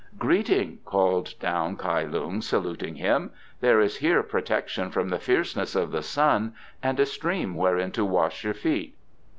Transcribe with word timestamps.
"Greeting," 0.17 0.79
called 0.83 1.35
down 1.39 1.77
Kai 1.77 2.01
Lung, 2.05 2.41
saluting 2.41 2.95
him. 2.95 3.29
"There 3.59 3.79
is 3.79 3.97
here 3.97 4.23
protection 4.23 4.89
from 4.89 5.09
the 5.09 5.19
fierceness 5.19 5.75
of 5.75 5.91
the 5.91 6.01
sun 6.01 6.55
and 6.81 6.99
a 6.99 7.05
stream 7.05 7.53
wherein 7.55 7.91
to 7.91 8.03
wash 8.03 8.43
your 8.43 8.55
feet." 8.55 8.97